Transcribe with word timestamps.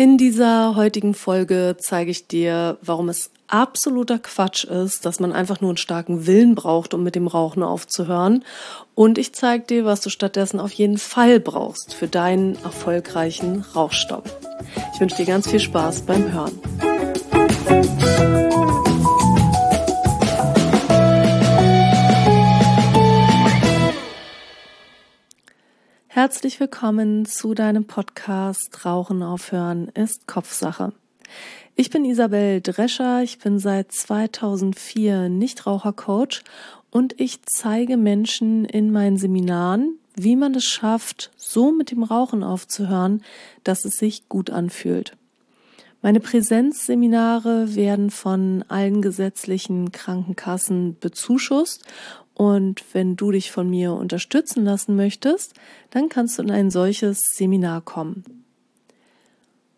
In 0.00 0.16
dieser 0.16 0.76
heutigen 0.76 1.12
Folge 1.12 1.74
zeige 1.76 2.12
ich 2.12 2.28
dir, 2.28 2.78
warum 2.82 3.08
es 3.08 3.32
absoluter 3.48 4.20
Quatsch 4.20 4.62
ist, 4.62 5.04
dass 5.04 5.18
man 5.18 5.32
einfach 5.32 5.60
nur 5.60 5.70
einen 5.70 5.76
starken 5.76 6.24
Willen 6.24 6.54
braucht, 6.54 6.94
um 6.94 7.02
mit 7.02 7.16
dem 7.16 7.26
Rauchen 7.26 7.64
aufzuhören. 7.64 8.44
Und 8.94 9.18
ich 9.18 9.32
zeige 9.32 9.64
dir, 9.64 9.84
was 9.84 10.00
du 10.00 10.08
stattdessen 10.08 10.60
auf 10.60 10.70
jeden 10.72 10.98
Fall 10.98 11.40
brauchst 11.40 11.94
für 11.94 12.06
deinen 12.06 12.54
erfolgreichen 12.62 13.64
Rauchstopp. 13.74 14.30
Ich 14.94 15.00
wünsche 15.00 15.16
dir 15.16 15.26
ganz 15.26 15.50
viel 15.50 15.58
Spaß 15.58 16.02
beim 16.02 16.30
Hören. 16.30 16.60
Herzlich 26.20 26.58
willkommen 26.58 27.26
zu 27.26 27.54
deinem 27.54 27.84
Podcast 27.84 28.84
Rauchen 28.84 29.22
aufhören 29.22 29.86
ist 29.94 30.26
Kopfsache. 30.26 30.92
Ich 31.76 31.90
bin 31.90 32.04
Isabel 32.04 32.60
Drescher, 32.60 33.22
ich 33.22 33.38
bin 33.38 33.60
seit 33.60 33.92
2004 33.92 35.28
Nichtrauchercoach 35.28 36.42
und 36.90 37.20
ich 37.20 37.42
zeige 37.46 37.96
Menschen 37.96 38.64
in 38.64 38.90
meinen 38.90 39.16
Seminaren, 39.16 39.96
wie 40.16 40.34
man 40.34 40.56
es 40.56 40.64
schafft, 40.64 41.30
so 41.36 41.70
mit 41.70 41.92
dem 41.92 42.02
Rauchen 42.02 42.42
aufzuhören, 42.42 43.22
dass 43.62 43.84
es 43.84 43.94
sich 43.98 44.28
gut 44.28 44.50
anfühlt. 44.50 45.16
Meine 46.02 46.18
Präsenzseminare 46.18 47.76
werden 47.76 48.10
von 48.10 48.64
allen 48.66 49.02
gesetzlichen 49.02 49.92
Krankenkassen 49.92 50.96
bezuschusst 50.98 51.84
und 52.38 52.82
wenn 52.92 53.16
du 53.16 53.32
dich 53.32 53.50
von 53.50 53.68
mir 53.68 53.92
unterstützen 53.92 54.64
lassen 54.64 54.94
möchtest, 54.94 55.54
dann 55.90 56.08
kannst 56.08 56.38
du 56.38 56.42
in 56.42 56.52
ein 56.52 56.70
solches 56.70 57.18
Seminar 57.34 57.80
kommen. 57.80 58.22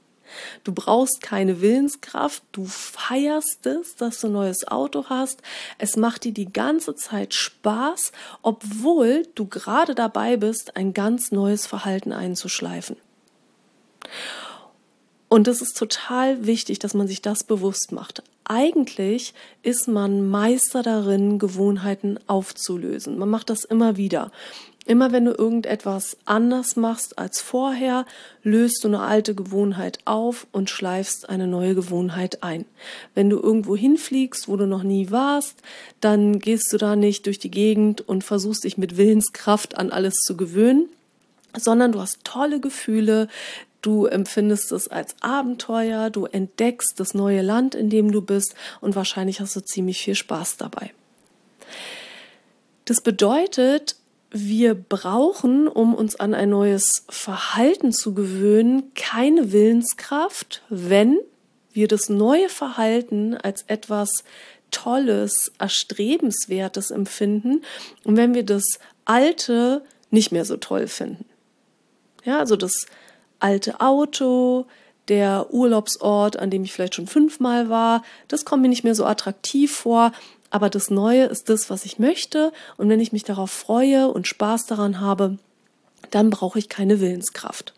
Du 0.65 0.73
brauchst 0.73 1.23
keine 1.23 1.61
Willenskraft, 1.61 2.43
du 2.51 2.65
feierst 2.65 3.65
es, 3.65 3.95
dass 3.95 4.19
du 4.19 4.27
ein 4.27 4.33
neues 4.33 4.67
Auto 4.67 5.05
hast. 5.09 5.41
Es 5.79 5.97
macht 5.97 6.25
dir 6.25 6.33
die 6.33 6.53
ganze 6.53 6.97
Zeit 6.97 7.33
Spaß, 7.33 8.11
obwohl 8.43 9.29
du 9.37 9.47
gerade 9.47 9.95
dabei 9.95 10.37
bist, 10.37 10.77
ein 10.77 10.93
ganz 10.93 11.31
neues 11.31 11.69
Verhalten 11.69 12.11
einzuschleifen. 12.11 12.97
Und 15.29 15.47
es 15.47 15.63
ist 15.63 15.77
total 15.77 16.45
wichtig, 16.45 16.81
dass 16.81 16.93
man 16.93 17.07
sich 17.07 17.23
das 17.23 17.45
bewusst 17.45 17.93
macht 17.93 18.25
eigentlich 18.45 19.35
ist 19.63 19.89
man 19.89 20.29
Meister 20.29 20.83
darin, 20.83 21.39
Gewohnheiten 21.39 22.19
aufzulösen. 22.27 23.19
Man 23.19 23.29
macht 23.29 23.51
das 23.51 23.65
immer 23.65 23.97
wieder. 23.97 24.31
Immer 24.85 25.13
wenn 25.13 25.27
du 25.27 25.31
irgendetwas 25.31 26.17
anders 26.25 26.75
machst 26.75 27.17
als 27.17 27.41
vorher, 27.41 28.05
löst 28.43 28.83
du 28.83 28.89
eine 28.89 29.01
alte 29.01 29.33
Gewohnheit 29.35 30.01
auf 30.07 30.49
und 30.51 30.71
schleifst 30.71 31.29
eine 31.29 31.47
neue 31.47 31.77
Gewohnheit 31.77 32.43
ein. 32.43 32.65
Wenn 33.15 33.31
du 33.31 33.39
irgendwo 33.39 33.77
hinfliegst, 33.77 34.49
wo 34.49 34.57
du 34.57 34.67
noch 34.67 34.83
nie 34.83 35.13
warst, 35.13 35.63
dann 36.01 36.41
gehst 36.41 36.73
du 36.73 36.79
da 36.79 36.97
nicht 36.97 37.27
durch 37.27 37.39
die 37.39 37.51
Gegend 37.51 38.01
und 38.01 38.25
versuchst 38.25 38.65
dich 38.65 38.77
mit 38.77 38.97
Willenskraft 38.97 39.79
an 39.79 39.93
alles 39.93 40.15
zu 40.15 40.37
gewöhnen, 40.37 40.89
sondern 41.57 41.93
du 41.93 42.01
hast 42.01 42.25
tolle 42.25 42.59
Gefühle, 42.59 43.29
Du 43.83 44.07
empfindest 44.07 44.71
es 44.71 44.87
als 44.87 45.17
Abenteuer, 45.21 46.09
du 46.09 46.27
entdeckst 46.27 46.99
das 47.01 47.15
neue 47.15 47.43
Land, 47.43 47.75
in 47.75 47.91
dem 47.91 48.13
du 48.13 48.23
bist 48.23 48.55
und 48.81 48.95
wahrscheinlich 48.95 49.41
hast 49.41 49.57
du 49.57 49.61
ziemlich 49.61 50.01
viel 50.01 50.15
Spaß 50.15 50.57
dabei. 50.57 50.93
Das 52.85 53.01
bedeutet, 53.01 53.97
wir 54.31 54.75
brauchen, 54.75 55.67
um 55.67 55.95
uns 55.95 56.17
an 56.17 56.33
ein 56.33 56.51
neues 56.51 57.05
Verhalten 57.09 57.93
zu 57.93 58.15
gewöhnen, 58.15 58.93
keine 58.95 59.53
Willenskraft, 59.53 60.63
wenn 60.69 61.19
wir 61.73 61.89
das 61.89 62.09
neue 62.09 62.49
Verhalten 62.49 63.37
als 63.37 63.63
etwas 63.67 64.25
Tolles, 64.71 65.53
Erstrebenswertes 65.59 66.91
empfinden 66.91 67.63
und 68.05 68.17
wenn 68.17 68.33
wir 68.35 68.45
das 68.45 68.65
Alte 69.05 69.83
nicht 70.11 70.33
mehr 70.33 70.45
so 70.45 70.57
toll 70.57 70.87
finden. 70.87 71.25
Ja, 72.25 72.39
also 72.39 72.57
das 72.57 72.87
alte 73.43 73.81
Auto, 73.81 74.67
der 75.09 75.53
Urlaubsort, 75.53 76.39
an 76.39 76.51
dem 76.51 76.65
ich 76.65 76.73
vielleicht 76.73 76.95
schon 76.95 77.07
fünfmal 77.07 77.69
war, 77.69 78.03
das 78.29 78.45
kommt 78.45 78.63
mir 78.63 78.69
nicht 78.69 78.85
mehr 78.85 78.95
so 78.95 79.05
attraktiv 79.05 79.73
vor. 79.73 80.13
Aber 80.51 80.69
das 80.69 80.91
Neue 80.91 81.25
ist 81.25 81.49
das, 81.49 81.71
was 81.71 81.85
ich 81.85 81.99
möchte. 81.99 82.53
Und 82.77 82.89
wenn 82.89 83.01
ich 83.01 83.13
mich 83.13 83.25
darauf 83.25 83.51
freue 83.51 84.09
und 84.09 84.29
Spaß 84.29 84.67
daran 84.67 85.01
habe, 85.01 85.39
dann 86.11 86.31
brauche 86.31 86.59
ich 86.59 86.69
keine 86.69 87.01
Willenskraft. 87.01 87.73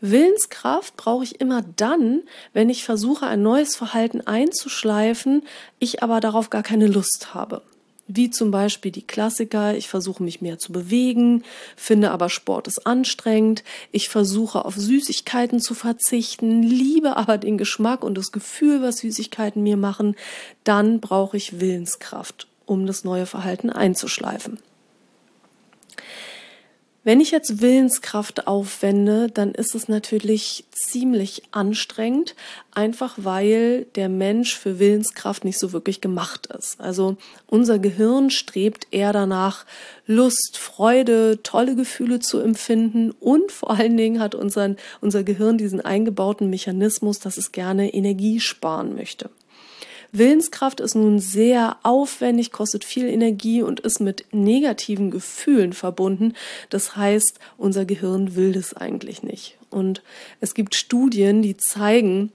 Willenskraft 0.00 0.96
brauche 0.96 1.24
ich 1.24 1.40
immer 1.40 1.62
dann, 1.76 2.22
wenn 2.52 2.70
ich 2.70 2.84
versuche, 2.84 3.26
ein 3.26 3.42
neues 3.42 3.76
Verhalten 3.76 4.20
einzuschleifen, 4.20 5.44
ich 5.78 6.02
aber 6.02 6.20
darauf 6.20 6.50
gar 6.50 6.62
keine 6.62 6.86
Lust 6.86 7.34
habe. 7.34 7.62
Wie 8.06 8.28
zum 8.28 8.50
Beispiel 8.50 8.90
die 8.90 9.06
Klassiker, 9.06 9.74
ich 9.74 9.88
versuche 9.88 10.22
mich 10.22 10.42
mehr 10.42 10.58
zu 10.58 10.72
bewegen, 10.72 11.42
finde 11.74 12.10
aber 12.10 12.28
Sport 12.28 12.68
ist 12.68 12.86
anstrengend, 12.86 13.64
ich 13.92 14.10
versuche 14.10 14.66
auf 14.66 14.76
Süßigkeiten 14.76 15.58
zu 15.60 15.74
verzichten, 15.74 16.62
liebe 16.62 17.16
aber 17.16 17.38
den 17.38 17.56
Geschmack 17.56 18.04
und 18.04 18.18
das 18.18 18.30
Gefühl, 18.30 18.82
was 18.82 18.98
Süßigkeiten 18.98 19.62
mir 19.62 19.78
machen, 19.78 20.16
dann 20.64 21.00
brauche 21.00 21.38
ich 21.38 21.60
Willenskraft, 21.60 22.46
um 22.66 22.86
das 22.86 23.04
neue 23.04 23.24
Verhalten 23.24 23.70
einzuschleifen. 23.70 24.58
Wenn 27.06 27.20
ich 27.20 27.32
jetzt 27.32 27.60
Willenskraft 27.60 28.46
aufwende, 28.46 29.28
dann 29.28 29.52
ist 29.52 29.74
es 29.74 29.88
natürlich 29.88 30.64
ziemlich 30.70 31.42
anstrengend, 31.50 32.34
einfach 32.72 33.16
weil 33.18 33.84
der 33.94 34.08
Mensch 34.08 34.56
für 34.56 34.78
Willenskraft 34.78 35.44
nicht 35.44 35.58
so 35.58 35.74
wirklich 35.74 36.00
gemacht 36.00 36.46
ist. 36.46 36.80
Also 36.80 37.18
unser 37.46 37.78
Gehirn 37.78 38.30
strebt 38.30 38.86
eher 38.90 39.12
danach, 39.12 39.66
Lust, 40.06 40.56
Freude, 40.56 41.42
tolle 41.42 41.76
Gefühle 41.76 42.20
zu 42.20 42.40
empfinden 42.40 43.10
und 43.10 43.52
vor 43.52 43.72
allen 43.72 43.98
Dingen 43.98 44.18
hat 44.18 44.34
unser, 44.34 44.74
unser 45.02 45.24
Gehirn 45.24 45.58
diesen 45.58 45.82
eingebauten 45.82 46.48
Mechanismus, 46.48 47.18
dass 47.18 47.36
es 47.36 47.52
gerne 47.52 47.92
Energie 47.92 48.40
sparen 48.40 48.94
möchte. 48.94 49.28
Willenskraft 50.16 50.78
ist 50.78 50.94
nun 50.94 51.18
sehr 51.18 51.76
aufwendig, 51.82 52.52
kostet 52.52 52.84
viel 52.84 53.06
Energie 53.06 53.62
und 53.62 53.80
ist 53.80 53.98
mit 53.98 54.26
negativen 54.30 55.10
Gefühlen 55.10 55.72
verbunden. 55.72 56.34
Das 56.70 56.96
heißt, 56.96 57.40
unser 57.58 57.84
Gehirn 57.84 58.36
will 58.36 58.52
das 58.52 58.74
eigentlich 58.74 59.24
nicht. 59.24 59.58
Und 59.70 60.04
es 60.40 60.54
gibt 60.54 60.76
Studien, 60.76 61.42
die 61.42 61.56
zeigen, 61.56 62.30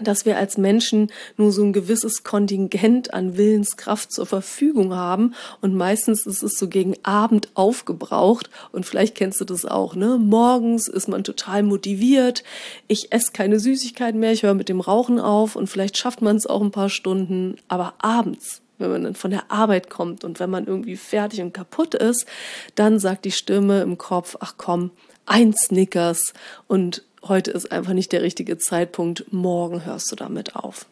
dass 0.00 0.26
wir 0.26 0.36
als 0.36 0.58
Menschen 0.58 1.10
nur 1.36 1.52
so 1.52 1.62
ein 1.62 1.72
gewisses 1.72 2.24
Kontingent 2.24 3.14
an 3.14 3.36
Willenskraft 3.36 4.12
zur 4.12 4.26
Verfügung 4.26 4.94
haben 4.94 5.34
und 5.60 5.74
meistens 5.74 6.26
ist 6.26 6.42
es 6.42 6.58
so 6.58 6.68
gegen 6.68 6.94
Abend 7.02 7.48
aufgebraucht 7.54 8.50
und 8.72 8.86
vielleicht 8.86 9.14
kennst 9.14 9.40
du 9.40 9.44
das 9.44 9.64
auch, 9.64 9.94
ne? 9.94 10.18
Morgens 10.18 10.88
ist 10.88 11.08
man 11.08 11.24
total 11.24 11.62
motiviert, 11.62 12.42
ich 12.88 13.12
esse 13.12 13.32
keine 13.32 13.60
Süßigkeiten 13.60 14.18
mehr, 14.18 14.32
ich 14.32 14.42
höre 14.42 14.54
mit 14.54 14.68
dem 14.68 14.80
Rauchen 14.80 15.20
auf 15.20 15.56
und 15.56 15.68
vielleicht 15.68 15.96
schafft 15.96 16.22
man 16.22 16.36
es 16.36 16.46
auch 16.46 16.62
ein 16.62 16.70
paar 16.70 16.90
Stunden, 16.90 17.56
aber 17.68 17.94
abends 17.98 18.60
wenn 18.78 18.90
man 18.90 19.04
dann 19.04 19.14
von 19.14 19.30
der 19.30 19.50
Arbeit 19.50 19.88
kommt 19.88 20.24
und 20.24 20.40
wenn 20.40 20.50
man 20.50 20.66
irgendwie 20.66 20.96
fertig 20.96 21.40
und 21.40 21.54
kaputt 21.54 21.94
ist, 21.94 22.26
dann 22.74 22.98
sagt 22.98 23.24
die 23.24 23.30
Stimme 23.30 23.82
im 23.82 23.98
Kopf, 23.98 24.36
ach 24.40 24.54
komm, 24.56 24.90
ein 25.26 25.54
Snickers 25.54 26.34
und 26.66 27.04
heute 27.28 27.50
ist 27.50 27.72
einfach 27.72 27.92
nicht 27.92 28.12
der 28.12 28.22
richtige 28.22 28.58
Zeitpunkt, 28.58 29.32
morgen 29.32 29.84
hörst 29.84 30.10
du 30.12 30.16
damit 30.16 30.56
auf. 30.56 30.86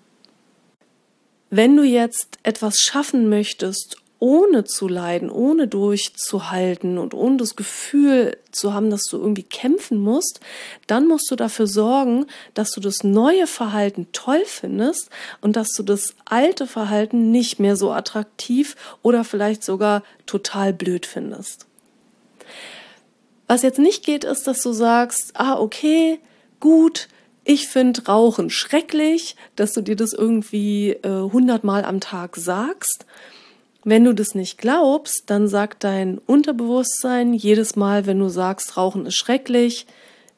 Wenn 1.50 1.76
du 1.76 1.82
jetzt 1.82 2.38
etwas 2.42 2.76
schaffen 2.78 3.28
möchtest, 3.28 3.96
ohne 4.22 4.62
zu 4.62 4.86
leiden, 4.86 5.30
ohne 5.30 5.66
durchzuhalten 5.66 6.96
und 6.96 7.12
ohne 7.12 7.38
das 7.38 7.56
Gefühl 7.56 8.36
zu 8.52 8.72
haben, 8.72 8.88
dass 8.88 9.02
du 9.10 9.18
irgendwie 9.18 9.42
kämpfen 9.42 9.98
musst, 9.98 10.38
dann 10.86 11.08
musst 11.08 11.28
du 11.28 11.34
dafür 11.34 11.66
sorgen, 11.66 12.26
dass 12.54 12.70
du 12.70 12.80
das 12.80 13.02
neue 13.02 13.48
Verhalten 13.48 14.06
toll 14.12 14.44
findest 14.46 15.10
und 15.40 15.56
dass 15.56 15.70
du 15.76 15.82
das 15.82 16.14
alte 16.24 16.68
Verhalten 16.68 17.32
nicht 17.32 17.58
mehr 17.58 17.74
so 17.74 17.90
attraktiv 17.90 18.76
oder 19.02 19.24
vielleicht 19.24 19.64
sogar 19.64 20.04
total 20.24 20.72
blöd 20.72 21.04
findest. 21.04 21.66
Was 23.46 23.62
jetzt 23.62 23.78
nicht 23.78 24.04
geht, 24.04 24.24
ist, 24.24 24.46
dass 24.46 24.62
du 24.62 24.72
sagst, 24.72 25.32
ah, 25.34 25.58
okay, 25.58 26.18
gut, 26.60 27.08
ich 27.44 27.68
finde 27.68 28.06
Rauchen 28.06 28.50
schrecklich, 28.50 29.36
dass 29.56 29.72
du 29.72 29.80
dir 29.80 29.96
das 29.96 30.12
irgendwie 30.12 30.96
hundertmal 31.04 31.82
äh, 31.82 31.86
am 31.86 32.00
Tag 32.00 32.36
sagst. 32.36 33.04
Wenn 33.84 34.04
du 34.04 34.14
das 34.14 34.36
nicht 34.36 34.58
glaubst, 34.58 35.24
dann 35.26 35.48
sagt 35.48 35.82
dein 35.82 36.18
Unterbewusstsein 36.18 37.34
jedes 37.34 37.74
Mal, 37.74 38.06
wenn 38.06 38.20
du 38.20 38.28
sagst, 38.28 38.76
Rauchen 38.76 39.06
ist 39.06 39.16
schrecklich, 39.16 39.86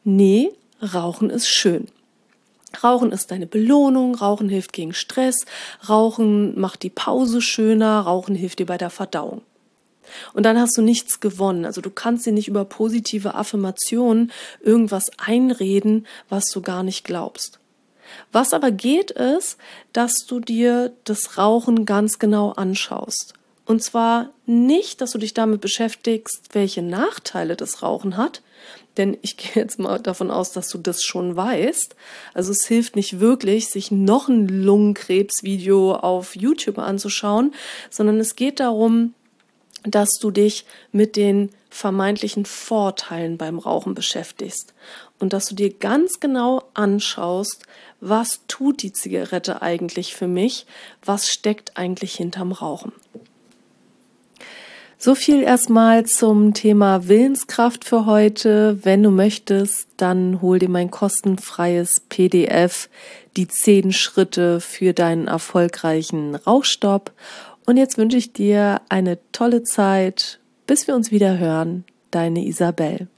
nee, 0.03 0.51
Rauchen 0.81 1.29
ist 1.29 1.49
schön. 1.49 1.89
Rauchen 2.83 3.13
ist 3.13 3.31
deine 3.31 3.47
Belohnung, 3.47 4.15
Rauchen 4.15 4.49
hilft 4.49 4.73
gegen 4.73 4.95
Stress, 4.95 5.45
Rauchen 5.89 6.59
macht 6.59 6.83
die 6.83 6.91
Pause 6.91 7.43
schöner, 7.43 8.01
Rauchen 8.01 8.35
hilft 8.35 8.59
dir 8.59 8.67
bei 8.67 8.79
der 8.79 8.91
Verdauung. 8.91 9.43
Und 10.33 10.45
dann 10.45 10.59
hast 10.59 10.77
du 10.77 10.83
nichts 10.83 11.21
gewonnen. 11.21 11.65
Also 11.65 11.81
du 11.81 11.91
kannst 11.91 12.27
dir 12.27 12.33
nicht 12.33 12.49
über 12.49 12.65
positive 12.65 13.35
Affirmationen 13.35 14.33
irgendwas 14.61 15.11
einreden, 15.19 16.07
was 16.29 16.45
du 16.47 16.63
gar 16.63 16.83
nicht 16.83 17.05
glaubst. 17.05 17.59
Was 18.33 18.53
aber 18.53 18.71
geht 18.71 19.11
ist, 19.11 19.57
dass 19.93 20.27
du 20.27 20.41
dir 20.41 20.93
das 21.05 21.39
Rauchen 21.39 21.87
ganz 21.87 22.19
genau 22.19 22.51
anschaust. 22.53 23.35
Und 23.67 23.83
zwar 23.83 24.31
nicht, 24.47 25.01
dass 25.01 25.13
du 25.13 25.19
dich 25.19 25.33
damit 25.33 25.61
beschäftigst, 25.61 26.51
welche 26.53 26.83
Nachteile 26.83 27.57
das 27.57 27.83
Rauchen 27.83 28.17
hat, 28.17 28.43
denn 28.97 29.17
ich 29.23 29.37
gehe 29.39 29.63
jetzt 29.63 29.79
mal 29.79 29.99
davon 29.99 30.31
aus, 30.31 30.53
dass 30.53 30.69
du 30.69 30.79
das 30.79 31.03
schon 31.03 31.37
weißt. 31.37 31.97
Also 32.35 32.53
es 32.53 32.67
hilft 32.67 32.97
nicht 32.97 33.21
wirklich, 33.21 33.69
sich 33.69 33.91
noch 33.91 34.29
ein 34.29 34.49
Lungenkrebsvideo 34.49 35.95
auf 35.95 36.37
YouTube 36.37 36.79
anzuschauen, 36.79 37.55
sondern 37.91 38.21
es 38.21 38.37
geht 38.37 38.61
darum, 38.61 39.15
dass 39.85 40.19
du 40.21 40.31
dich 40.31 40.65
mit 40.93 41.17
den 41.17 41.51
vermeintlichen 41.71 42.45
Vorteilen 42.45 43.37
beim 43.37 43.59
Rauchen 43.59 43.95
beschäftigst 43.95 44.75
und 45.19 45.33
dass 45.33 45.47
du 45.47 45.55
dir 45.55 45.73
ganz 45.73 46.21
genau 46.21 46.63
anschaust, 46.75 47.65
was 48.01 48.41
tut 48.49 48.83
die 48.83 48.93
Zigarette 48.93 49.63
eigentlich 49.63 50.15
für 50.15 50.29
mich, 50.29 50.67
was 51.05 51.29
steckt 51.29 51.77
eigentlich 51.77 52.15
hinterm 52.15 52.53
Rauchen. 52.53 52.93
So 55.05 55.15
viel 55.15 55.43
erstmal 55.43 56.07
zum 56.07 56.55
Thema 56.55 57.09
Willenskraft 57.09 57.85
für 57.85 58.07
heute. 58.07 58.79
Wenn 58.85 59.03
du 59.03 59.11
möchtest, 59.11 59.89
dann 59.99 60.41
hol 60.41 60.59
dir 60.59 60.71
mein 60.71 60.91
kostenfreies 60.91 62.01
PDF, 62.09 62.89
die 63.37 63.47
zehn 63.47 63.93
Schritte 63.93 64.61
für 64.61 64.95
deinen 64.95 65.27
erfolgreichen 65.27 66.37
Rauchstopp 66.37 67.13
und 67.67 67.77
jetzt 67.77 67.99
wünsche 67.99 68.17
ich 68.17 68.33
dir 68.33 68.81
eine 68.89 69.19
tolle 69.33 69.63
Zeit, 69.63 70.41
bis 70.67 70.87
wir 70.87 70.95
uns 70.95 71.11
wieder 71.11 71.39
hören. 71.39 71.85
Deine 72.11 72.45
Isabel. 72.45 73.09